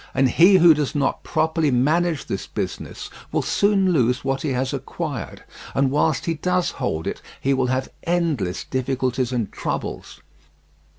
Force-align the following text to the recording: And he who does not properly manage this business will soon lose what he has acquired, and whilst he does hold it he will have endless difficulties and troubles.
And 0.15 0.29
he 0.31 0.55
who 0.57 0.73
does 0.73 0.95
not 0.95 1.21
properly 1.23 1.69
manage 1.69 2.25
this 2.25 2.47
business 2.47 3.11
will 3.31 3.43
soon 3.43 3.91
lose 3.93 4.23
what 4.25 4.41
he 4.41 4.49
has 4.53 4.73
acquired, 4.73 5.43
and 5.75 5.91
whilst 5.91 6.25
he 6.25 6.33
does 6.33 6.71
hold 6.71 7.05
it 7.05 7.21
he 7.39 7.53
will 7.53 7.67
have 7.67 7.93
endless 8.01 8.63
difficulties 8.63 9.31
and 9.31 9.51
troubles. 9.51 10.19